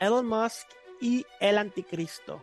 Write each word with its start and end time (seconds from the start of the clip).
Elon 0.00 0.26
Musk 0.26 0.68
y 1.00 1.26
el 1.40 1.58
anticristo. 1.58 2.42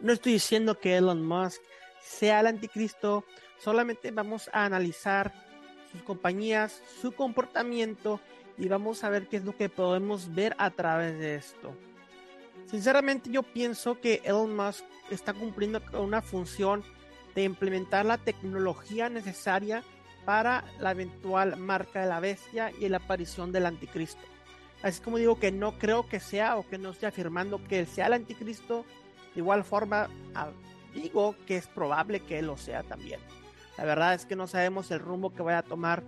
No 0.00 0.12
estoy 0.12 0.32
diciendo 0.32 0.78
que 0.78 0.96
Elon 0.96 1.24
Musk 1.26 1.62
sea 2.02 2.40
el 2.40 2.46
anticristo, 2.46 3.24
solamente 3.58 4.10
vamos 4.10 4.48
a 4.52 4.64
analizar 4.64 5.32
sus 5.90 6.02
compañías, 6.02 6.82
su 7.00 7.12
comportamiento 7.12 8.20
y 8.56 8.68
vamos 8.68 9.02
a 9.04 9.08
ver 9.08 9.28
qué 9.28 9.38
es 9.38 9.44
lo 9.44 9.56
que 9.56 9.68
podemos 9.68 10.34
ver 10.34 10.54
a 10.58 10.70
través 10.70 11.18
de 11.18 11.36
esto. 11.36 11.74
Sinceramente 12.66 13.30
yo 13.30 13.42
pienso 13.42 14.00
que 14.00 14.20
Elon 14.24 14.54
Musk 14.54 14.84
está 15.10 15.32
cumpliendo 15.32 15.84
con 15.84 16.00
una 16.00 16.20
función 16.20 16.84
de 17.34 17.44
implementar 17.44 18.04
la 18.04 18.18
tecnología 18.18 19.08
necesaria 19.08 19.82
para 20.24 20.64
la 20.78 20.90
eventual 20.90 21.56
marca 21.56 22.02
de 22.02 22.08
la 22.08 22.20
bestia 22.20 22.70
y 22.78 22.88
la 22.88 22.98
aparición 22.98 23.52
del 23.52 23.64
anticristo. 23.64 24.20
Así 24.82 25.00
como 25.00 25.16
digo 25.16 25.38
que 25.38 25.50
no 25.50 25.78
creo 25.78 26.08
que 26.08 26.20
sea 26.20 26.56
o 26.56 26.68
que 26.68 26.78
no 26.78 26.90
esté 26.90 27.06
afirmando 27.06 27.62
que 27.64 27.80
él 27.80 27.86
sea 27.86 28.06
el 28.06 28.12
anticristo, 28.12 28.84
de 29.34 29.40
igual 29.40 29.64
forma 29.64 30.08
ah, 30.34 30.50
digo 30.94 31.34
que 31.46 31.56
es 31.56 31.66
probable 31.66 32.20
que 32.20 32.38
él 32.38 32.46
lo 32.46 32.56
sea 32.56 32.82
también. 32.82 33.20
La 33.76 33.84
verdad 33.84 34.14
es 34.14 34.26
que 34.26 34.36
no 34.36 34.46
sabemos 34.46 34.90
el 34.90 35.00
rumbo 35.00 35.34
que 35.34 35.42
vaya 35.42 35.58
a 35.58 35.62
tomar 35.62 36.02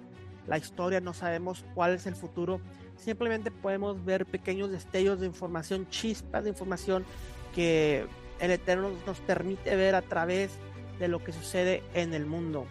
la 0.47 0.59
historia, 0.59 1.01
no 1.01 1.15
sabemos 1.15 1.65
cuál 1.75 1.95
es 1.95 2.07
el 2.07 2.17
futuro. 2.17 2.61
Simplemente 2.97 3.51
podemos 3.51 4.05
ver 4.05 4.27
pequeños 4.27 4.71
destellos 4.71 5.21
de 5.21 5.27
información, 5.27 5.89
chispas 5.89 6.45
de 6.45 6.51
información 6.51 7.05
que 7.55 8.07
el 8.41 8.51
Eterno 8.51 8.91
nos 9.07 9.21
permite 9.21 9.77
ver 9.77 9.95
a 9.95 10.03
través 10.03 10.51
de 10.99 11.09
lo 11.09 11.23
que 11.23 11.33
sucede 11.33 11.83
en 11.95 12.15
el 12.15 12.27
mundo. 12.27 12.67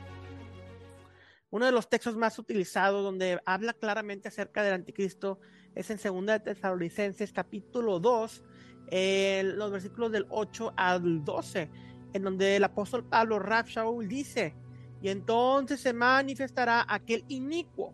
Uno 1.52 1.66
de 1.66 1.72
los 1.72 1.90
textos 1.90 2.16
más 2.16 2.38
utilizados 2.38 3.04
donde 3.04 3.40
habla 3.46 3.74
claramente 3.74 4.28
acerca 4.28 4.62
del 4.62 4.74
anticristo 4.74 5.40
es 5.76 5.90
en 5.90 5.98
2 5.98 6.26
de 6.26 6.40
Tesalonicenses 6.40 7.32
capítulo 7.32 8.00
2, 8.00 8.44
en 8.92 9.58
los 9.58 9.72
versículos 9.72 10.12
del 10.12 10.26
8 10.30 10.74
al 10.76 11.24
12, 11.24 11.70
en 12.14 12.24
donde 12.24 12.56
el 12.56 12.64
apóstol 12.64 13.04
Pablo 13.04 13.40
Rab 13.40 13.66
dice, 14.08 14.56
y 15.02 15.10
entonces 15.10 15.80
se 15.80 15.94
manifestará 15.94 16.86
aquel 16.88 17.24
inicuo, 17.28 17.94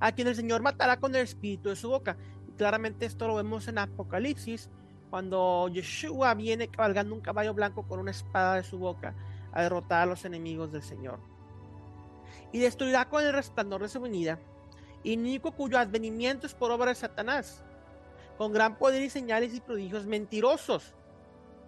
a 0.00 0.12
quien 0.12 0.28
el 0.28 0.34
Señor 0.34 0.62
matará 0.62 0.98
con 0.98 1.14
el 1.14 1.22
espíritu 1.22 1.68
de 1.68 1.76
su 1.76 1.90
boca. 1.90 2.16
Y 2.48 2.52
claramente 2.52 3.06
esto 3.06 3.28
lo 3.28 3.36
vemos 3.36 3.68
en 3.68 3.78
Apocalipsis, 3.78 4.70
cuando 5.10 5.68
Yeshua 5.68 6.34
viene 6.34 6.68
cabalgando 6.68 7.14
un 7.14 7.20
caballo 7.20 7.52
blanco 7.52 7.86
con 7.86 7.98
una 7.98 8.12
espada 8.12 8.56
de 8.56 8.62
su 8.62 8.78
boca 8.78 9.14
a 9.52 9.62
derrotar 9.62 10.02
a 10.02 10.06
los 10.06 10.24
enemigos 10.24 10.72
del 10.72 10.82
Señor. 10.82 11.18
Y 12.52 12.58
destruirá 12.58 13.08
con 13.08 13.24
el 13.24 13.32
resplandor 13.32 13.82
de 13.82 13.88
su 13.88 14.00
venida, 14.00 14.38
inicuo 15.04 15.52
cuyo 15.52 15.78
advenimiento 15.78 16.46
es 16.46 16.54
por 16.54 16.70
obra 16.70 16.90
de 16.90 16.94
Satanás, 16.94 17.64
con 18.38 18.52
gran 18.52 18.76
poder 18.76 19.02
y 19.02 19.10
señales 19.10 19.54
y 19.54 19.60
prodigios 19.60 20.06
mentirosos, 20.06 20.94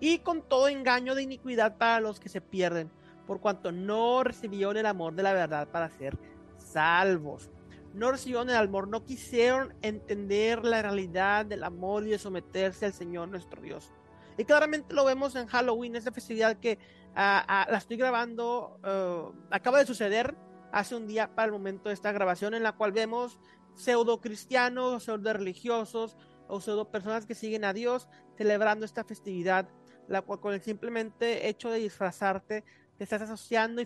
y 0.00 0.18
con 0.18 0.42
todo 0.42 0.68
engaño 0.68 1.14
de 1.14 1.22
iniquidad 1.22 1.76
para 1.76 2.00
los 2.00 2.18
que 2.18 2.28
se 2.28 2.40
pierden 2.40 2.90
por 3.26 3.40
cuanto 3.40 3.72
no 3.72 4.24
recibieron 4.24 4.76
el 4.76 4.86
amor 4.86 5.14
de 5.14 5.22
la 5.22 5.32
verdad 5.32 5.68
para 5.68 5.88
ser 5.90 6.18
salvos. 6.58 7.50
No 7.94 8.10
recibieron 8.10 8.48
el 8.48 8.56
amor, 8.56 8.88
no 8.88 9.04
quisieron 9.04 9.74
entender 9.82 10.64
la 10.64 10.82
realidad 10.82 11.44
del 11.44 11.62
amor 11.64 12.06
y 12.06 12.10
de 12.10 12.18
someterse 12.18 12.86
al 12.86 12.92
Señor 12.92 13.28
nuestro 13.28 13.60
Dios. 13.60 13.90
Y 14.38 14.44
claramente 14.44 14.94
lo 14.94 15.04
vemos 15.04 15.36
en 15.36 15.46
Halloween, 15.46 15.96
esa 15.96 16.10
festividad 16.10 16.56
que 16.56 16.78
ah, 17.14 17.66
la 17.70 17.76
estoy 17.76 17.98
grabando, 17.98 18.78
uh, 18.82 19.32
acaba 19.50 19.78
de 19.78 19.86
suceder 19.86 20.34
hace 20.72 20.96
un 20.96 21.06
día 21.06 21.34
para 21.34 21.46
el 21.46 21.52
momento 21.52 21.88
de 21.88 21.94
esta 21.94 22.12
grabación, 22.12 22.54
en 22.54 22.62
la 22.62 22.72
cual 22.72 22.92
vemos 22.92 23.38
pseudo 23.74 24.20
cristianos, 24.20 25.04
pseudo 25.04 25.32
religiosos 25.32 26.16
o 26.48 26.60
pseudo 26.60 26.90
personas 26.90 27.26
que 27.26 27.34
siguen 27.34 27.64
a 27.64 27.72
Dios 27.72 28.08
celebrando 28.36 28.84
esta 28.84 29.04
festividad, 29.04 29.68
la 30.08 30.22
cual 30.22 30.40
con 30.40 30.54
el 30.54 30.62
simplemente 30.62 31.48
hecho 31.48 31.70
de 31.70 31.78
disfrazarte 31.78 32.64
te 32.96 33.04
estás 33.04 33.22
asociando 33.22 33.82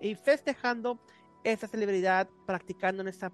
y, 0.00 0.14
festejando 0.14 1.00
esta 1.44 1.68
celebridad, 1.68 2.28
practicando 2.46 3.02
esta 3.08 3.32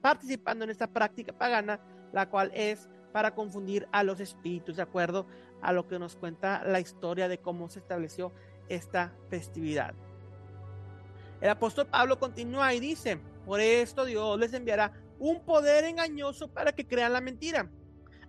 participando 0.00 0.64
en 0.64 0.70
esta 0.70 0.92
práctica 0.92 1.32
pagana, 1.32 1.80
la 2.12 2.28
cual 2.28 2.50
es 2.54 2.88
para 3.12 3.34
confundir 3.34 3.86
a 3.92 4.02
los 4.02 4.20
espíritus, 4.20 4.76
de 4.76 4.82
acuerdo 4.82 5.26
a 5.60 5.72
lo 5.72 5.86
que 5.86 5.98
nos 5.98 6.16
cuenta 6.16 6.64
la 6.64 6.80
historia 6.80 7.28
de 7.28 7.38
cómo 7.38 7.68
se 7.68 7.78
estableció 7.78 8.32
esta 8.68 9.14
festividad. 9.28 9.94
El 11.42 11.50
apóstol 11.50 11.88
Pablo 11.88 12.20
continúa 12.20 12.72
y 12.72 12.78
dice, 12.78 13.18
por 13.44 13.60
esto 13.60 14.04
Dios 14.04 14.38
les 14.38 14.54
enviará 14.54 14.92
un 15.18 15.44
poder 15.44 15.84
engañoso 15.84 16.46
para 16.46 16.70
que 16.70 16.86
crean 16.86 17.12
la 17.12 17.20
mentira, 17.20 17.68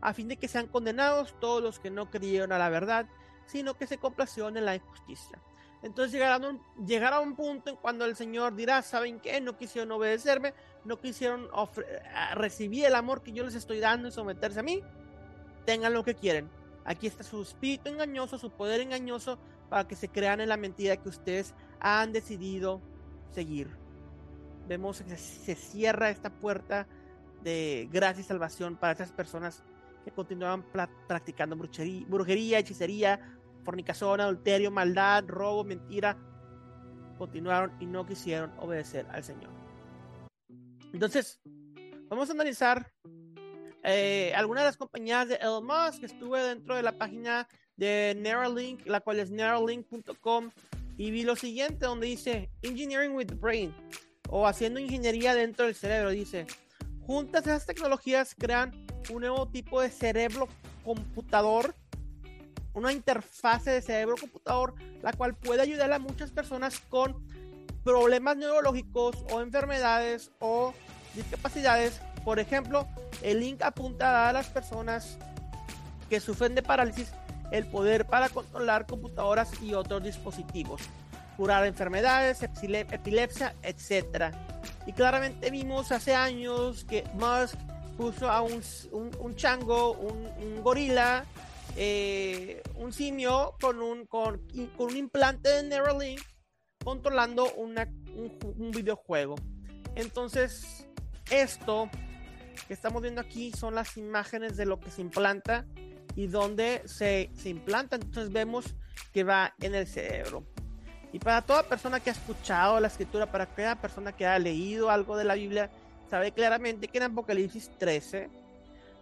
a 0.02 0.16
fin 0.16 0.28
de 0.28 0.38
que 0.38 0.48
sean 0.48 0.66
condenados 0.66 1.36
todos 1.40 1.62
los 1.62 1.80
que 1.80 1.92
no 1.92 2.10
creyeron 2.10 2.52
a 2.52 2.58
la 2.58 2.70
verdad, 2.70 3.06
sino 3.46 3.76
que 3.76 3.86
se 3.86 4.00
complacieron 4.00 4.58
en 4.58 4.66
la 4.66 4.74
injusticia. 4.74 5.40
Entonces 5.84 6.12
llegará, 6.12 7.18
a 7.18 7.20
un 7.20 7.36
punto 7.36 7.70
en 7.70 7.76
cuando 7.76 8.04
el 8.04 8.16
Señor 8.16 8.56
dirá, 8.56 8.82
¿saben 8.82 9.20
qué? 9.20 9.40
No 9.42 9.58
quisieron 9.58 9.92
obedecerme, 9.92 10.56
no 10.84 11.00
quisieron 11.00 11.50
recibir 12.34 12.86
el 12.86 12.96
amor 12.96 13.22
que 13.22 13.32
yo 13.32 13.44
les 13.44 13.54
estoy 13.54 13.80
dando 13.80 14.08
y 14.08 14.12
someterse 14.12 14.60
a 14.60 14.64
mí. 14.64 14.82
Tengan 15.66 15.94
lo 15.94 16.04
que 16.04 16.16
quieren. 16.16 16.50
Aquí 16.84 17.06
está 17.06 17.22
su 17.22 17.44
espíritu 17.44 17.90
engañoso, 17.90 18.40
su 18.40 18.50
poder 18.50 18.82
engañoso, 18.82 19.38
para 19.70 19.88
que 19.88 19.96
se 19.96 20.10
crean 20.10 20.42
en 20.42 20.50
la 20.50 20.58
mentira 20.58 20.98
que 20.98 21.10
ustedes 21.10 21.54
han 21.80 22.12
decidido 22.12 22.82
seguir. 23.32 23.70
Vemos 24.68 25.02
que 25.02 25.18
se 25.18 25.56
cierra 25.56 26.10
esta 26.10 26.30
puerta 26.30 26.88
de 27.44 27.90
gracia 27.92 28.22
y 28.22 28.24
salvación 28.24 28.78
para 28.78 28.94
esas 28.94 29.12
personas 29.12 29.64
que 30.04 30.12
continúan 30.12 30.64
practicando 31.08 31.56
brujería, 31.56 32.60
hechicería, 32.60 33.20
fornicación, 33.64 34.22
adulterio, 34.22 34.72
maldad, 34.72 35.24
robo, 35.28 35.64
mentira, 35.64 36.18
continuaron 37.18 37.72
y 37.80 37.86
no 37.86 38.06
quisieron 38.06 38.52
obedecer 38.60 39.06
al 39.12 39.24
Señor. 39.24 39.52
Entonces, 40.94 41.40
vamos 42.10 42.30
a 42.30 42.34
analizar 42.34 42.92
eh, 43.84 44.34
algunas 44.36 44.64
de 44.64 44.68
las 44.68 44.78
compañías 44.78 45.28
de 45.28 45.36
Elon 45.36 45.66
Musk 45.66 46.00
que 46.00 46.06
estuve 46.06 46.42
dentro 46.42 46.76
de 46.76 46.84
la 46.84 46.98
página 46.98 47.48
de 47.76 48.16
Neuralink, 48.18 48.86
la 48.86 49.02
cual 49.02 49.20
es 49.20 49.32
neuralink.com, 49.32 50.52
y 50.98 51.12
vi 51.12 51.24
lo 51.24 51.36
siguiente 51.36 51.86
donde 51.86 52.08
dice 52.08 52.50
Engineering 52.62 53.16
with 53.16 53.28
the 53.28 53.36
Brain 53.36 53.74
o 54.30 54.48
haciendo 54.48 54.80
ingeniería 54.80 55.36
dentro 55.36 55.66
del 55.66 55.76
cerebro. 55.76 56.10
Dice, 56.10 56.46
juntas 57.02 57.44
esas 57.44 57.66
tecnologías 57.66 58.36
crean 58.38 58.86
un 59.10 59.22
nuevo 59.22 59.48
tipo 59.50 59.82
de 59.82 59.90
cerebro 59.90 60.48
computador 60.84 61.76
una 62.74 62.92
interfase 62.92 63.72
de 63.72 63.82
cerebro-computador, 63.82 64.74
la 65.02 65.14
cual 65.14 65.36
puede 65.36 65.62
ayudar 65.62 65.92
a 65.92 66.00
muchas 66.00 66.32
personas 66.32 66.80
con 66.80 67.26
problemas 67.84 68.38
neurológicos 68.38 69.24
o 69.32 69.42
enfermedades 69.42 70.32
o 70.40 70.74
discapacidades. 71.16 72.02
Por 72.26 72.40
ejemplo, 72.40 72.88
el 73.22 73.42
link 73.42 73.62
apunta 73.62 74.30
a 74.30 74.34
las 74.34 74.48
personas 74.48 75.18
que 76.10 76.20
sufren 76.20 76.56
de 76.56 76.64
parálisis 76.64 77.12
el 77.54 77.66
poder 77.68 78.06
para 78.06 78.28
controlar 78.28 78.86
computadoras 78.86 79.50
y 79.62 79.74
otros 79.74 80.04
dispositivos, 80.04 80.82
curar 81.38 81.66
enfermedades, 81.66 82.44
epilepsia, 82.44 83.56
etc. 83.64 84.36
Y 84.86 84.92
claramente 84.92 85.50
vimos 85.52 85.94
hace 85.94 86.14
años 86.14 86.84
que 86.84 87.06
Musk 87.14 87.56
puso 87.96 88.30
a 88.30 88.42
un, 88.42 88.62
chango, 89.36 89.94
un 89.94 90.62
gorila, 90.62 91.26
eh, 91.76 92.62
un 92.76 92.94
simio 92.94 93.56
con 93.60 93.82
un, 93.82 94.06
con, 94.06 94.42
un 94.78 94.98
implante 94.98 95.50
de 95.50 95.64
Neuralink 95.64 96.22
controlando 96.84 97.52
una, 97.56 97.90
un, 98.14 98.72
videojuego. 98.72 99.36
Entonces, 99.96 100.88
esto 101.32 101.90
que 102.68 102.74
estamos 102.74 103.02
viendo 103.02 103.22
aquí 103.22 103.52
son 103.52 103.74
las 103.74 103.98
imágenes 103.98 104.56
de 104.56 104.66
lo 104.66 104.80
que 104.80 104.92
se 104.92 105.02
implanta 105.02 105.66
y 106.16 106.28
donde 106.28 106.82
se, 106.86 107.30
se 107.36 107.50
implanta. 107.50 107.96
Entonces 107.96 108.32
vemos 108.32 108.66
que 109.14 109.24
va 109.24 109.54
en 109.60 109.76
el 109.76 109.88
cerebro. 109.88 110.44
Y 111.12 111.20
para 111.20 111.42
toda 111.44 111.64
persona 111.64 112.00
que 112.00 112.10
ha 112.10 112.14
escuchado 112.14 112.80
la 112.80 112.88
escritura, 112.88 113.32
para 113.32 113.46
cada 113.46 113.80
persona 113.80 114.12
que 114.12 114.26
ha 114.26 114.40
leído 114.40 114.90
algo 114.90 115.16
de 115.16 115.24
la 115.24 115.36
Biblia, 115.36 115.70
sabe 116.10 116.32
claramente 116.32 116.88
que 116.88 116.98
en 116.98 117.04
Apocalipsis 117.04 117.70
13, 117.78 118.30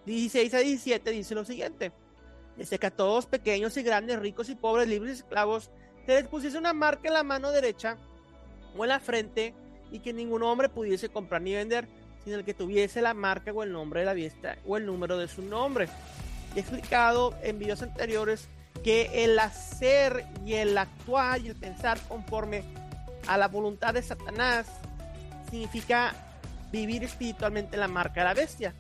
16 0.06 0.54
a 0.54 0.60
17 0.60 1.12
dice 1.12 1.36
lo 1.36 1.46
siguiente. 1.46 1.92
Dice 2.58 2.78
que 2.78 2.88
a 2.88 2.92
todos, 2.92 3.26
pequeños 3.26 3.78
y 3.78 3.84
grandes, 3.84 4.20
ricos 4.20 4.50
y 4.50 4.56
pobres, 4.56 4.88
libres 4.88 5.18
y 5.18 5.20
esclavos, 5.22 5.72
se 6.06 6.16
les 6.16 6.28
pusiese 6.28 6.58
una 6.58 6.74
marca 6.74 7.08
en 7.08 7.14
la 7.14 7.24
mano 7.24 7.52
derecha 7.52 7.98
o 8.78 8.84
en 8.84 8.90
la 8.90 9.00
frente 9.00 9.54
y 9.90 10.00
que 10.00 10.14
ningún 10.14 10.44
hombre 10.44 10.70
pudiese 10.70 11.10
comprar 11.10 11.42
ni 11.42 11.54
vender, 11.54 11.88
sino 12.24 12.38
el 12.38 12.44
que 12.44 12.54
tuviese 12.54 13.02
la 13.02 13.14
marca 13.14 13.52
o 13.52 13.64
el 13.64 13.72
nombre 13.72 14.02
de 14.02 14.06
la 14.06 14.14
vista 14.14 14.58
o 14.68 14.78
el 14.78 14.86
número 14.86 15.18
de 15.18 15.28
su 15.28 15.42
nombre. 15.42 15.88
He 16.56 16.60
explicado 16.60 17.34
en 17.42 17.60
videos 17.60 17.82
anteriores 17.82 18.48
que 18.84 19.24
el 19.24 19.38
hacer 19.40 20.26
y 20.46 20.54
el 20.54 20.78
actuar 20.78 21.42
y 21.42 21.50
el 21.50 21.56
pensar 21.56 22.00
conforme 22.08 22.64
a 23.28 23.38
la 23.38 23.48
voluntad 23.48 23.94
de 23.94 24.02
Satanás 24.02 24.68
significa 25.50 26.14
vivir 26.72 27.04
espiritualmente 27.04 27.78
la 27.78 27.88
marca 27.88 28.22
de 28.22 28.26
la 28.26 28.34
bestia. 28.34 28.74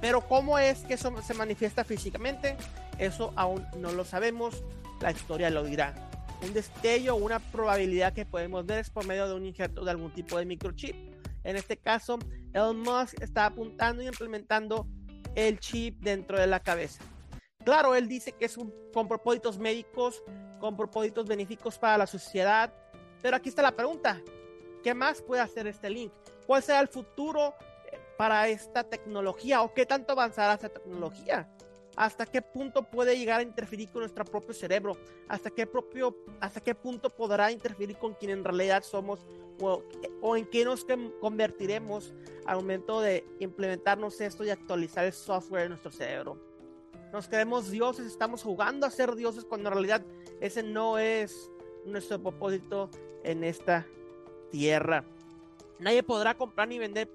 Pero 0.00 0.22
cómo 0.22 0.58
es 0.58 0.80
que 0.80 0.94
eso 0.94 1.14
se 1.22 1.34
manifiesta 1.34 1.84
físicamente, 1.84 2.56
eso 2.98 3.32
aún 3.36 3.64
no 3.78 3.92
lo 3.92 4.04
sabemos, 4.04 4.64
la 5.00 5.12
historia 5.12 5.48
lo 5.50 5.62
dirá. 5.62 5.94
Un 6.42 6.52
destello, 6.52 7.14
una 7.14 7.38
probabilidad 7.38 8.12
que 8.12 8.26
podemos 8.26 8.66
ver 8.66 8.80
es 8.80 8.90
por 8.90 9.06
medio 9.06 9.28
de 9.28 9.34
un 9.34 9.46
injerto 9.46 9.84
de 9.84 9.92
algún 9.92 10.12
tipo 10.12 10.38
de 10.38 10.44
microchip. 10.44 10.96
En 11.44 11.56
este 11.56 11.76
caso, 11.76 12.18
Elon 12.52 12.80
Musk 12.80 13.22
está 13.22 13.46
apuntando 13.46 14.02
y 14.02 14.08
implementando 14.08 14.88
el 15.34 15.58
chip 15.58 16.00
dentro 16.00 16.38
de 16.38 16.46
la 16.46 16.60
cabeza. 16.60 17.02
Claro, 17.64 17.94
él 17.94 18.08
dice 18.08 18.32
que 18.32 18.46
es 18.46 18.56
con 18.92 19.08
propósitos 19.08 19.58
médicos, 19.58 20.22
con 20.60 20.76
propósitos 20.76 21.26
benéficos 21.26 21.78
para 21.78 21.98
la 21.98 22.06
sociedad, 22.06 22.72
pero 23.20 23.36
aquí 23.36 23.48
está 23.48 23.62
la 23.62 23.72
pregunta, 23.72 24.20
¿qué 24.82 24.94
más 24.94 25.22
puede 25.22 25.42
hacer 25.42 25.66
este 25.66 25.88
link? 25.88 26.12
¿Cuál 26.46 26.62
será 26.62 26.80
el 26.80 26.88
futuro 26.88 27.54
eh, 27.92 27.98
para 28.18 28.48
esta 28.48 28.82
tecnología 28.82 29.62
o 29.62 29.72
qué 29.72 29.86
tanto 29.86 30.12
avanzará 30.12 30.54
esta 30.54 30.68
tecnología? 30.68 31.48
¿Hasta 31.96 32.26
qué 32.26 32.40
punto 32.40 32.82
puede 32.82 33.18
llegar 33.18 33.40
a 33.40 33.42
interferir 33.42 33.90
con 33.90 34.00
nuestro 34.00 34.24
propio 34.24 34.54
cerebro? 34.54 34.96
¿Hasta 35.28 35.50
qué, 35.50 35.66
propio, 35.66 36.16
hasta 36.40 36.60
qué 36.60 36.74
punto 36.74 37.10
podrá 37.10 37.52
interferir 37.52 37.96
con 37.98 38.14
quien 38.14 38.30
en 38.30 38.44
realidad 38.44 38.82
somos 38.82 39.26
o, 39.60 40.36
en 40.36 40.46
qué 40.46 40.64
nos 40.64 40.86
convertiremos 41.20 42.14
al 42.46 42.56
momento 42.56 43.00
de 43.00 43.24
implementarnos 43.38 44.20
esto 44.20 44.44
y 44.44 44.50
actualizar 44.50 45.04
el 45.04 45.12
software 45.12 45.64
de 45.64 45.68
nuestro 45.70 45.90
cerebro? 45.90 46.52
nos 47.12 47.28
creemos 47.28 47.70
dioses, 47.70 48.06
estamos 48.06 48.42
jugando 48.42 48.86
a 48.86 48.90
ser 48.90 49.14
dioses 49.14 49.44
cuando 49.44 49.68
en 49.68 49.74
realidad 49.74 50.02
ese 50.40 50.62
no 50.62 50.98
es 50.98 51.50
nuestro 51.84 52.20
propósito 52.20 52.90
en 53.22 53.44
esta 53.44 53.86
tierra. 54.50 55.04
Nadie 55.78 56.02
podrá 56.02 56.34
comprar 56.34 56.68
ni 56.68 56.78
vender 56.78 57.10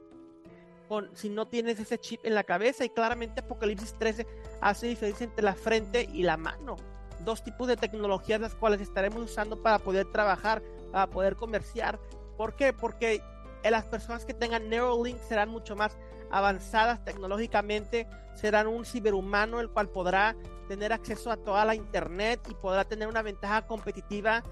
con, 0.87 1.09
si 1.15 1.29
no 1.29 1.47
tienes 1.47 1.79
ese 1.79 1.97
chip 1.97 2.25
en 2.25 2.35
la 2.35 2.43
cabeza 2.43 2.85
y 2.85 2.89
claramente 2.89 3.41
Apocalipsis 3.41 3.93
13 3.97 4.25
hace 4.61 4.87
diferencia 4.87 5.25
entre 5.25 5.43
la 5.43 5.55
frente 5.55 6.07
y 6.11 6.23
la 6.23 6.37
mano. 6.37 6.75
Dos 7.23 7.43
tipos 7.43 7.67
de 7.67 7.77
tecnologías 7.77 8.39
las 8.39 8.55
cuales 8.55 8.81
estaremos 8.81 9.21
usando 9.23 9.61
para 9.61 9.79
poder 9.79 10.11
trabajar, 10.11 10.61
para 10.91 11.07
poder 11.07 11.35
comerciar. 11.35 11.99
¿Por 12.37 12.55
qué? 12.55 12.73
Porque 12.73 13.21
las 13.63 13.85
personas 13.85 14.25
que 14.25 14.33
tengan 14.33 14.69
Neuralink 14.69 15.19
serán 15.19 15.49
mucho 15.49 15.75
más 15.75 15.97
avanzadas 16.29 17.03
tecnológicamente, 17.03 18.07
serán 18.35 18.67
un 18.67 18.85
ciberhumano 18.85 19.59
el 19.59 19.69
cual 19.69 19.89
podrá 19.89 20.35
tener 20.67 20.93
acceso 20.93 21.31
a 21.31 21.37
toda 21.37 21.65
la 21.65 21.75
internet 21.75 22.41
y 22.49 22.53
podrá 22.53 22.85
tener 22.85 23.07
una 23.07 23.21
ventaja 23.21 23.65
competitiva 23.65 24.43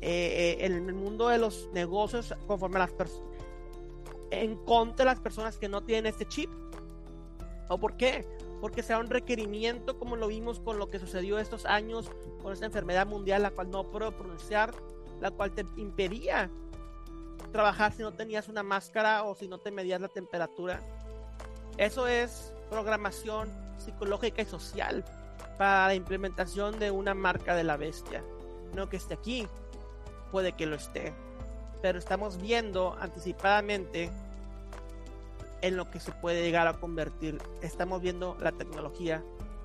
eh, 0.00 0.58
eh, 0.60 0.66
en 0.66 0.88
el 0.88 0.94
mundo 0.94 1.28
de 1.28 1.38
los 1.38 1.70
negocios 1.72 2.34
conforme 2.46 2.78
las 2.78 2.92
personas 2.92 3.31
en 4.32 4.56
contra 4.56 5.04
de 5.04 5.10
las 5.12 5.20
personas 5.20 5.58
que 5.58 5.68
no 5.68 5.82
tienen 5.82 6.06
este 6.06 6.26
chip. 6.26 6.50
¿O 7.68 7.78
por 7.78 7.96
qué? 7.96 8.26
Porque 8.60 8.82
será 8.82 8.98
un 8.98 9.10
requerimiento 9.10 9.98
como 9.98 10.16
lo 10.16 10.28
vimos 10.28 10.60
con 10.60 10.78
lo 10.78 10.88
que 10.88 10.98
sucedió 10.98 11.38
estos 11.38 11.66
años 11.66 12.10
con 12.42 12.52
esta 12.52 12.66
enfermedad 12.66 13.06
mundial, 13.06 13.42
la 13.42 13.50
cual 13.50 13.70
no 13.70 13.90
puedo 13.90 14.16
pronunciar, 14.16 14.74
la 15.20 15.30
cual 15.30 15.52
te 15.52 15.66
impedía 15.76 16.50
trabajar 17.52 17.92
si 17.92 18.02
no 18.02 18.12
tenías 18.12 18.48
una 18.48 18.62
máscara 18.62 19.24
o 19.24 19.34
si 19.34 19.46
no 19.48 19.58
te 19.58 19.70
medías 19.70 20.00
la 20.00 20.08
temperatura. 20.08 20.80
Eso 21.76 22.06
es 22.06 22.52
programación 22.70 23.50
psicológica 23.78 24.42
y 24.42 24.46
social 24.46 25.04
para 25.58 25.88
la 25.88 25.94
implementación 25.94 26.78
de 26.78 26.90
una 26.90 27.14
marca 27.14 27.54
de 27.54 27.64
la 27.64 27.76
bestia. 27.76 28.24
No 28.74 28.88
que 28.88 28.96
esté 28.96 29.14
aquí, 29.14 29.46
puede 30.30 30.52
que 30.52 30.66
lo 30.66 30.76
esté, 30.76 31.12
pero 31.82 31.98
estamos 31.98 32.40
viendo 32.40 32.96
anticipadamente 32.98 34.10
en 35.60 35.76
lo 35.76 35.90
que 35.90 35.98
se 35.98 36.12
puede 36.12 36.42
llegar 36.42 36.68
a 36.68 36.78
convertir. 36.78 37.38
Estamos 37.60 38.00
viendo 38.00 38.36
la 38.40 38.52
tecnología 38.52 39.22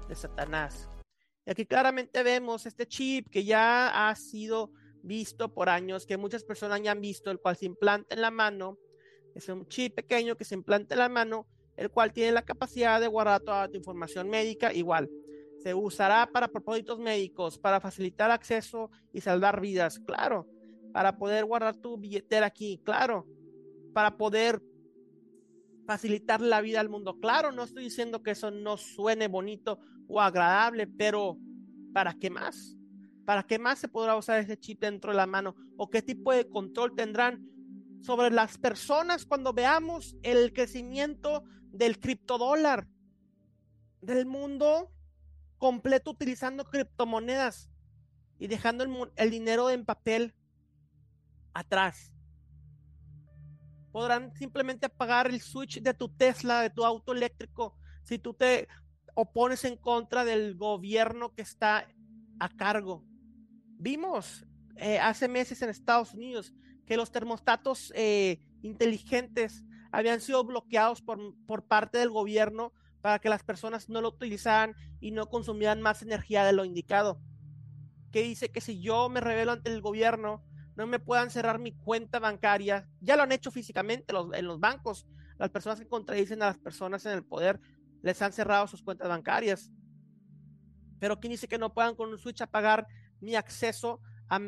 de 0.09 0.15
Satanás. 0.15 0.89
Y 1.45 1.51
aquí 1.51 1.65
claramente 1.65 2.23
vemos 2.23 2.65
este 2.65 2.87
chip 2.87 3.29
que 3.29 3.45
ya 3.45 4.09
ha 4.09 4.15
sido 4.15 4.71
visto 5.03 5.53
por 5.53 5.69
años, 5.69 6.07
que 6.07 6.17
muchas 6.17 6.43
personas 6.43 6.81
ya 6.81 6.91
han 6.91 7.01
visto, 7.01 7.29
el 7.29 7.39
cual 7.39 7.55
se 7.55 7.67
implanta 7.67 8.15
en 8.15 8.21
la 8.21 8.31
mano. 8.31 8.79
Es 9.35 9.47
un 9.47 9.67
chip 9.67 9.95
pequeño 9.95 10.35
que 10.35 10.43
se 10.43 10.55
implanta 10.55 10.95
en 10.95 10.99
la 10.99 11.09
mano, 11.09 11.47
el 11.77 11.91
cual 11.91 12.11
tiene 12.11 12.31
la 12.31 12.41
capacidad 12.41 12.99
de 12.99 13.07
guardar 13.07 13.41
toda 13.41 13.67
tu 13.67 13.77
información 13.77 14.27
médica 14.27 14.73
igual. 14.73 15.09
Se 15.61 15.75
usará 15.75 16.27
para 16.31 16.47
propósitos 16.47 16.99
médicos, 16.99 17.59
para 17.59 17.79
facilitar 17.79 18.31
acceso 18.31 18.89
y 19.13 19.21
salvar 19.21 19.61
vidas, 19.61 19.99
claro. 19.99 20.47
Para 20.93 21.17
poder 21.17 21.45
guardar 21.45 21.75
tu 21.75 21.97
billetera 21.97 22.47
aquí, 22.47 22.81
claro. 22.83 23.27
Para 23.93 24.17
poder 24.17 24.61
facilitar 25.85 26.41
la 26.41 26.61
vida 26.61 26.79
al 26.79 26.89
mundo, 26.89 27.19
claro. 27.19 27.51
No 27.51 27.63
estoy 27.63 27.85
diciendo 27.85 28.23
que 28.23 28.31
eso 28.31 28.51
no 28.51 28.77
suene 28.77 29.27
bonito 29.27 29.79
o 30.07 30.21
agradable, 30.21 30.87
pero 30.87 31.37
¿para 31.93 32.13
qué 32.13 32.29
más? 32.29 32.77
¿Para 33.25 33.43
qué 33.43 33.59
más 33.59 33.79
se 33.79 33.87
podrá 33.87 34.15
usar 34.15 34.39
ese 34.39 34.57
chip 34.57 34.79
dentro 34.79 35.11
de 35.11 35.17
la 35.17 35.27
mano? 35.27 35.55
¿O 35.75 35.89
qué 35.89 36.01
tipo 36.01 36.31
de 36.31 36.47
control 36.47 36.95
tendrán 36.95 37.45
sobre 38.01 38.31
las 38.31 38.57
personas 38.57 39.25
cuando 39.25 39.53
veamos 39.53 40.15
el 40.23 40.53
crecimiento 40.53 41.43
del 41.71 41.99
criptodólar, 41.99 42.87
del 44.01 44.25
mundo 44.25 44.91
completo 45.57 46.11
utilizando 46.11 46.65
criptomonedas 46.65 47.69
y 48.39 48.47
dejando 48.47 48.85
el, 49.15 49.29
dinero 49.31 49.69
en 49.69 49.85
papel 49.85 50.35
atrás? 51.59 52.11
Podrán 53.91 54.33
simplemente 54.35 54.85
apagar 54.85 55.27
el 55.27 55.41
switch 55.41 55.81
de 55.81 55.93
tu 55.93 56.09
Tesla, 56.09 56.61
de 56.61 56.69
tu 56.69 56.85
auto 56.85 57.13
eléctrico, 57.13 57.75
si 58.03 58.19
tú 58.19 58.33
te 58.33 58.67
opones 59.15 59.65
en 59.65 59.75
contra 59.77 60.23
del 60.23 60.55
gobierno 60.55 61.33
que 61.33 61.41
está 61.41 61.87
a 62.39 62.49
cargo. 62.49 63.03
Vimos 63.79 64.45
eh, 64.75 64.99
hace 64.99 65.27
meses 65.27 65.61
en 65.61 65.69
Estados 65.69 66.13
Unidos 66.13 66.53
que 66.85 66.97
los 66.97 67.11
termostatos 67.11 67.91
eh, 67.95 68.39
inteligentes 68.61 69.63
habían 69.91 70.21
sido 70.21 70.43
bloqueados 70.43 71.01
por, 71.01 71.35
por 71.45 71.65
parte 71.65 71.97
del 71.97 72.11
gobierno 72.11 72.73
para 73.01 73.19
que 73.19 73.29
las 73.29 73.43
personas 73.43 73.89
no 73.89 74.01
lo 74.01 74.09
utilizaran 74.09 74.75
y 74.99 75.11
no 75.11 75.29
consumieran 75.29 75.81
más 75.81 76.01
energía 76.01 76.43
de 76.45 76.53
lo 76.53 76.65
indicado. 76.65 77.19
Que 78.11 78.21
dice 78.21 78.49
que 78.49 78.61
si 78.61 78.81
yo 78.81 79.09
me 79.09 79.21
revelo 79.21 79.53
ante 79.53 79.73
el 79.73 79.81
gobierno, 79.81 80.43
no 80.77 80.85
me 80.85 80.99
puedan 80.99 81.31
cerrar 81.31 81.57
mi 81.57 81.71
cuenta 81.71 82.19
bancaria. 82.19 82.87
Ya 83.01 83.17
lo 83.17 83.23
han 83.23 83.31
hecho 83.31 83.49
físicamente 83.49 84.13
los, 84.13 84.31
en 84.33 84.45
los 84.45 84.59
bancos. 84.59 85.07
Las 85.39 85.49
personas 85.49 85.79
que 85.79 85.87
contradicen 85.87 86.41
a 86.43 86.47
las 86.47 86.59
personas 86.59 87.03
en 87.07 87.13
el 87.13 87.25
poder 87.25 87.59
les 88.03 88.21
han 88.21 88.31
cerrado 88.31 88.67
sus 88.67 88.83
cuentas 88.83 89.09
bancarias. 89.09 89.71
Pero 90.99 91.19
¿quién 91.19 91.31
dice 91.31 91.47
que 91.47 91.57
no 91.57 91.73
puedan 91.73 91.95
con 91.95 92.09
un 92.09 92.19
switch 92.19 92.41
apagar 92.41 92.87
mi 93.19 93.33
acceso 93.35 94.01
a, 94.29 94.39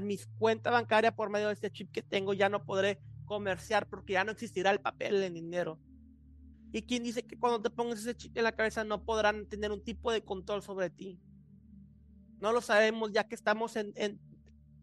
mis 0.00 0.28
cuentas 0.38 0.72
bancarias 0.72 1.12
por 1.14 1.28
medio 1.28 1.48
de 1.48 1.54
este 1.54 1.72
chip 1.72 1.90
que 1.90 2.02
tengo, 2.02 2.34
ya 2.34 2.48
no 2.48 2.64
podré 2.64 3.00
comerciar 3.24 3.88
porque 3.88 4.12
ya 4.12 4.22
no 4.22 4.30
existirá 4.30 4.70
el 4.70 4.80
papel, 4.80 5.20
el 5.24 5.34
dinero. 5.34 5.80
¿Y 6.70 6.82
quién 6.82 7.02
dice 7.02 7.26
que 7.26 7.36
cuando 7.36 7.60
te 7.60 7.70
pongas 7.70 7.98
ese 7.98 8.14
chip 8.14 8.36
en 8.36 8.44
la 8.44 8.52
cabeza 8.52 8.84
no 8.84 9.04
podrán 9.04 9.48
tener 9.48 9.72
un 9.72 9.82
tipo 9.82 10.12
de 10.12 10.22
control 10.22 10.62
sobre 10.62 10.90
ti? 10.90 11.20
No 12.38 12.52
lo 12.52 12.60
sabemos 12.60 13.10
ya 13.10 13.26
que 13.26 13.34
estamos 13.34 13.74
en, 13.74 13.92
en, 13.96 14.20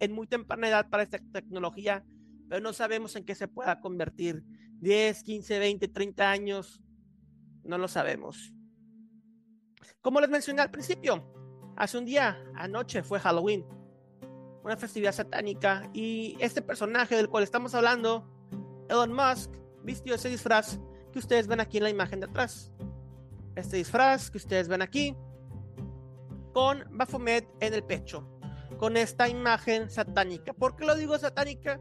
en 0.01 0.11
muy 0.11 0.27
temprana 0.27 0.67
edad 0.67 0.89
para 0.89 1.03
esta 1.03 1.19
tecnología, 1.31 2.03
pero 2.49 2.61
no 2.61 2.73
sabemos 2.73 3.15
en 3.15 3.23
qué 3.23 3.35
se 3.35 3.47
pueda 3.47 3.79
convertir. 3.79 4.43
10, 4.81 5.23
15, 5.23 5.59
20, 5.59 5.87
30 5.87 6.29
años, 6.29 6.81
no 7.63 7.77
lo 7.77 7.87
sabemos. 7.87 8.53
Como 10.01 10.19
les 10.19 10.29
mencioné 10.29 10.61
al 10.61 10.71
principio, 10.71 11.23
Hace 11.75 11.97
un 11.97 12.05
día, 12.05 12.37
anoche, 12.55 13.01
fue 13.01 13.19
Halloween, 13.19 13.65
una 14.63 14.77
festividad 14.77 15.13
satánica, 15.13 15.89
y 15.93 16.37
este 16.39 16.61
personaje 16.61 17.15
del 17.15 17.29
cual 17.29 17.43
estamos 17.43 17.73
hablando, 17.73 18.29
Elon 18.89 19.13
Musk, 19.13 19.51
vistió 19.83 20.15
ese 20.15 20.29
disfraz 20.29 20.79
que 21.11 21.19
ustedes 21.19 21.47
ven 21.47 21.59
aquí 21.59 21.77
en 21.77 21.83
la 21.83 21.89
imagen 21.89 22.19
de 22.19 22.27
atrás. 22.27 22.71
Este 23.55 23.77
disfraz 23.77 24.29
que 24.29 24.37
ustedes 24.37 24.67
ven 24.67 24.81
aquí, 24.81 25.15
con 26.53 26.85
Baphomet 26.91 27.47
en 27.61 27.73
el 27.73 27.83
pecho, 27.83 28.29
con 28.81 28.97
esta 28.97 29.29
imagen 29.29 29.91
satánica. 29.91 30.53
¿Por 30.53 30.75
qué 30.75 30.85
lo 30.85 30.95
digo 30.95 31.15
satánica? 31.15 31.79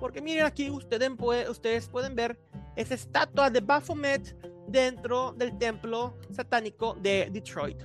Porque 0.00 0.20
miren 0.20 0.46
aquí, 0.46 0.68
ustedes, 0.68 1.88
pueden 1.88 2.16
ver 2.16 2.40
esa 2.74 2.94
estatua 2.94 3.50
de 3.50 3.60
Baphomet 3.60 4.36
dentro 4.66 5.32
del 5.34 5.56
templo 5.58 6.18
satánico 6.32 6.96
de 7.00 7.28
Detroit. 7.30 7.84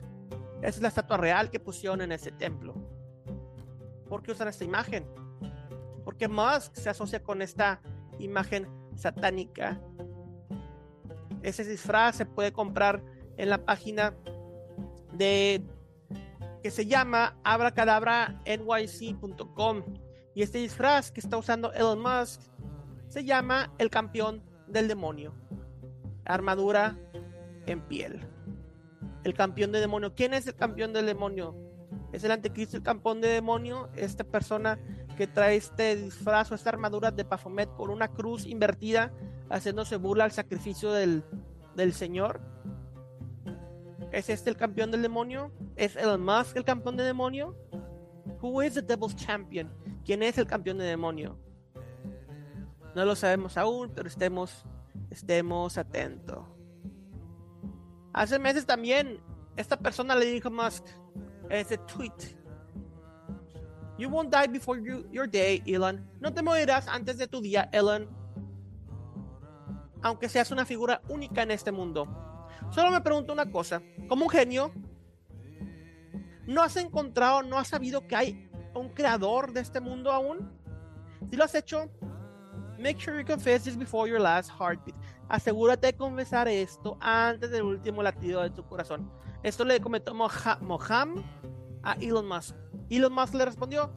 Es 0.63 0.81
la 0.81 0.87
estatua 0.87 1.17
real 1.17 1.51
que 1.51 1.59
pusieron 1.59 2.01
en 2.01 2.11
ese 2.11 2.31
templo. 2.31 2.73
¿Por 4.09 4.23
qué 4.23 4.31
usan 4.31 4.47
esta 4.47 4.63
imagen? 4.63 5.05
Porque 6.03 6.27
Musk 6.27 6.73
se 6.73 6.89
asocia 6.89 7.21
con 7.21 7.43
esta 7.43 7.79
imagen 8.17 8.67
satánica. 8.95 9.79
Ese 11.43 11.63
disfraz 11.65 12.15
se 12.15 12.25
puede 12.25 12.51
comprar 12.51 13.03
en 13.37 13.51
la 13.51 13.63
página 13.63 14.15
de 15.13 15.61
que 16.65 16.71
se 16.71 16.87
llama 16.87 17.37
abracadabra.nyc.com 17.43 19.83
y 20.33 20.41
este 20.41 20.57
disfraz 20.57 21.11
que 21.11 21.19
está 21.19 21.37
usando 21.37 21.71
Elon 21.73 22.01
Musk 22.01 22.41
se 23.07 23.23
llama 23.23 23.71
el 23.77 23.91
campeón 23.91 24.41
del 24.65 24.87
demonio. 24.87 25.35
Armadura 26.25 26.97
en 27.67 27.81
piel. 27.81 28.27
El 29.23 29.35
campeón 29.35 29.73
de 29.73 29.79
demonio. 29.79 30.15
¿Quién 30.15 30.33
es 30.33 30.47
el 30.47 30.55
campeón 30.55 30.91
del 30.91 31.05
demonio? 31.05 31.55
Es 32.11 32.23
el 32.23 32.31
anticristo, 32.31 32.77
el 32.77 32.81
campeón 32.81 33.21
de 33.21 33.27
demonio. 33.27 33.91
Esta 33.95 34.23
persona 34.23 34.79
que 35.15 35.27
trae 35.27 35.57
este 35.57 35.95
disfraz 35.95 36.51
o 36.51 36.55
esta 36.55 36.71
armadura 36.71 37.11
de 37.11 37.25
Pafomet 37.25 37.69
con 37.75 37.91
una 37.91 38.07
cruz 38.07 38.47
invertida, 38.47 39.13
haciéndose 39.51 39.97
burla 39.97 40.23
al 40.23 40.31
sacrificio 40.31 40.91
del, 40.91 41.23
del 41.75 41.93
Señor. 41.93 42.41
¿Es 44.11 44.31
este 44.31 44.49
el 44.49 44.57
campeón 44.57 44.89
del 44.89 45.03
demonio? 45.03 45.51
¿Es 45.75 45.95
Elon 45.95 46.23
Musk 46.23 46.55
el 46.55 46.63
campeón 46.63 46.95
de 46.95 47.03
demonio? 47.03 47.55
Who 48.41 48.61
is 48.61 48.75
the 48.75 48.81
devil's 48.81 49.15
champion? 49.15 49.69
¿Quién 50.05 50.23
es 50.23 50.37
el 50.37 50.47
campeón 50.47 50.77
de 50.77 50.85
demonio? 50.85 51.37
No 52.95 53.03
lo 53.03 53.15
sabemos 53.15 53.57
aún, 53.57 53.91
pero 53.93 54.07
estemos, 54.07 54.65
estemos 55.09 55.77
atentos. 55.77 56.45
Hace 58.13 58.39
meses 58.39 58.65
también 58.65 59.19
esta 59.57 59.77
persona 59.77 60.15
le 60.15 60.25
dijo 60.27 60.47
a 60.47 60.51
Musk 60.51 60.85
ese 61.49 61.77
tweet. 61.79 62.37
You 63.97 64.09
won't 64.09 64.33
die 64.33 64.47
before 64.47 64.81
your 65.11 65.29
day, 65.29 65.61
Elon. 65.65 66.09
No 66.21 66.33
te 66.33 66.41
morirás 66.41 66.87
antes 66.87 67.17
de 67.17 67.27
tu 67.27 67.41
día, 67.41 67.69
Elon. 67.73 68.07
Aunque 70.01 70.29
seas 70.29 70.51
una 70.51 70.65
figura 70.65 71.01
única 71.09 71.43
en 71.43 71.51
este 71.51 71.71
mundo. 71.71 72.07
Solo 72.69 72.91
me 72.91 73.01
pregunto 73.01 73.33
una 73.33 73.51
cosa. 73.51 73.81
Como 74.07 74.25
un 74.25 74.29
genio, 74.29 74.71
¿no 76.47 76.61
has 76.61 76.75
encontrado, 76.77 77.43
no 77.43 77.57
has 77.57 77.69
sabido 77.69 78.07
que 78.07 78.15
hay 78.15 78.49
un 78.73 78.89
creador 78.89 79.51
de 79.53 79.61
este 79.61 79.79
mundo 79.79 80.11
aún? 80.11 80.51
Si 81.29 81.35
lo 81.35 81.43
has 81.43 81.55
hecho, 81.55 81.89
make 82.77 82.99
sure 82.99 83.17
you 83.19 83.25
confess 83.25 83.63
this 83.63 83.77
before 83.77 84.09
your 84.09 84.19
last 84.19 84.51
heartbeat. 84.59 84.95
Asegúrate 85.27 85.87
de 85.87 85.93
confesar 85.93 86.47
esto 86.47 86.97
antes 86.99 87.49
del 87.49 87.63
último 87.63 88.03
latido 88.03 88.41
de 88.41 88.51
tu 88.51 88.63
corazón. 88.67 89.09
Esto 89.41 89.65
le 89.65 89.79
comentó 89.79 90.13
Moham 90.13 91.23
a 91.83 91.93
Elon 91.93 92.27
Musk. 92.27 92.55
Elon 92.89 93.13
Musk 93.13 93.33
le 93.33 93.45
respondió, 93.45 93.91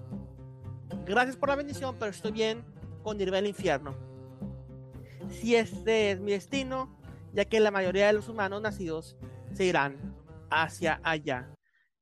gracias 1.05 1.37
por 1.37 1.51
la 1.51 1.57
bendición, 1.57 1.97
pero 1.99 2.11
estoy 2.11 2.33
bien 2.33 2.65
con 3.03 3.21
irme 3.21 3.39
al 3.39 3.47
infierno. 3.47 3.95
Si 5.29 5.55
este 5.55 6.13
es 6.13 6.21
mi 6.21 6.33
destino, 6.33 6.97
ya 7.33 7.45
que 7.45 7.61
la 7.61 7.71
mayoría 7.71 8.07
de 8.07 8.15
los 8.15 8.29
humanos 8.29 8.63
nacidos 8.63 9.17
se 9.53 9.65
irán 9.65 10.15
hacia 10.51 11.01
allá. 11.03 11.49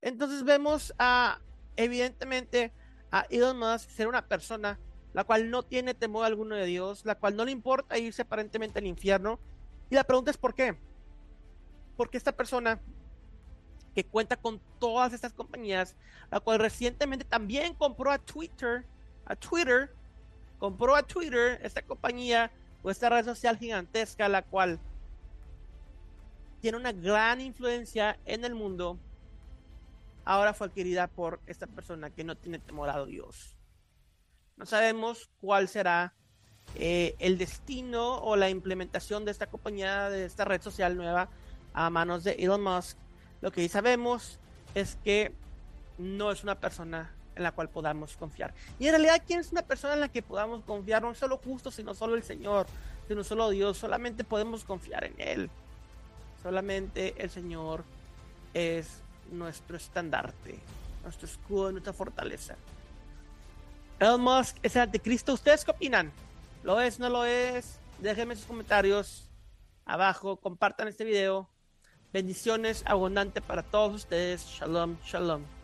Entonces 0.06 0.44
vemos 0.44 0.94
a, 1.00 1.40
evidentemente, 1.74 2.72
a 3.10 3.26
Elon 3.28 3.58
Musk 3.58 3.90
ser 3.90 4.06
una 4.06 4.28
persona 4.28 4.78
la 5.12 5.24
cual 5.24 5.50
no 5.50 5.64
tiene 5.64 5.94
temor 5.94 6.24
alguno 6.24 6.54
de 6.54 6.64
Dios, 6.64 7.04
la 7.04 7.16
cual 7.16 7.34
no 7.34 7.44
le 7.44 7.50
importa 7.50 7.98
irse 7.98 8.22
aparentemente 8.22 8.78
al 8.78 8.86
infierno. 8.86 9.40
Y 9.90 9.96
la 9.96 10.04
pregunta 10.04 10.30
es 10.30 10.36
¿por 10.36 10.54
qué? 10.54 10.78
Porque 11.96 12.18
esta 12.18 12.30
persona 12.30 12.80
que 13.96 14.04
cuenta 14.04 14.36
con 14.36 14.60
todas 14.78 15.12
estas 15.12 15.32
compañías, 15.32 15.96
la 16.30 16.38
cual 16.38 16.60
recientemente 16.60 17.24
también 17.24 17.74
compró 17.74 18.12
a 18.12 18.18
Twitter, 18.18 18.86
a 19.24 19.34
Twitter, 19.34 19.92
compró 20.60 20.94
a 20.94 21.02
Twitter, 21.02 21.58
esta 21.64 21.82
compañía 21.82 22.52
o 22.84 22.90
esta 22.92 23.08
red 23.08 23.24
social 23.24 23.58
gigantesca, 23.58 24.28
la 24.28 24.42
cual 24.42 24.78
tiene 26.60 26.78
una 26.78 26.92
gran 26.92 27.40
influencia 27.40 28.20
en 28.24 28.44
el 28.44 28.54
mundo, 28.54 29.00
ahora 30.26 30.52
fue 30.52 30.66
adquirida 30.66 31.06
por 31.06 31.40
esta 31.46 31.66
persona 31.66 32.10
que 32.10 32.24
no 32.24 32.36
tiene 32.36 32.58
temor 32.58 32.90
a 32.90 33.02
Dios. 33.06 33.56
No 34.56 34.66
sabemos 34.66 35.30
cuál 35.40 35.68
será 35.68 36.12
eh, 36.74 37.14
el 37.20 37.38
destino 37.38 38.18
o 38.18 38.36
la 38.36 38.50
implementación 38.50 39.24
de 39.24 39.30
esta 39.30 39.46
compañía, 39.46 40.10
de 40.10 40.26
esta 40.26 40.44
red 40.44 40.60
social 40.60 40.96
nueva 40.96 41.30
a 41.72 41.88
manos 41.90 42.24
de 42.24 42.32
Elon 42.32 42.62
Musk. 42.62 42.98
Lo 43.40 43.52
que 43.52 43.66
sabemos 43.68 44.38
es 44.74 44.98
que 45.04 45.32
no 45.96 46.32
es 46.32 46.42
una 46.42 46.58
persona 46.58 47.14
en 47.36 47.42
la 47.42 47.52
cual 47.52 47.68
podamos 47.68 48.16
confiar. 48.16 48.52
Y 48.80 48.86
en 48.86 48.92
realidad, 48.92 49.22
¿quién 49.26 49.40
es 49.40 49.52
una 49.52 49.62
persona 49.62 49.94
en 49.94 50.00
la 50.00 50.08
que 50.08 50.22
podamos 50.22 50.64
confiar? 50.64 51.02
No 51.02 51.14
solo 51.14 51.38
justo, 51.38 51.70
sino 51.70 51.94
solo 51.94 52.16
el 52.16 52.24
Señor, 52.24 52.66
sino 53.06 53.22
solo 53.22 53.50
Dios. 53.50 53.78
Solamente 53.78 54.24
podemos 54.24 54.64
confiar 54.64 55.04
en 55.04 55.14
Él. 55.18 55.50
Solamente 56.42 57.14
el 57.18 57.30
Señor 57.30 57.84
es 58.54 59.02
nuestro 59.30 59.76
estandarte, 59.76 60.58
nuestro 61.02 61.26
escudo, 61.26 61.72
nuestra 61.72 61.92
fortaleza. 61.92 62.56
Elon 63.98 64.20
Musk 64.20 64.56
es 64.62 64.76
el 64.76 64.82
anticristo. 64.82 65.32
¿Ustedes 65.32 65.64
qué 65.64 65.70
opinan? 65.70 66.12
¿Lo 66.62 66.80
es? 66.80 66.98
¿No 66.98 67.08
lo 67.08 67.24
es? 67.24 67.78
Déjenme 67.98 68.36
sus 68.36 68.44
comentarios 68.44 69.30
abajo. 69.84 70.36
Compartan 70.36 70.88
este 70.88 71.04
video. 71.04 71.48
Bendiciones 72.12 72.82
abundantes 72.86 73.42
para 73.42 73.62
todos 73.62 73.94
ustedes. 73.94 74.44
Shalom, 74.44 74.96
shalom. 75.04 75.55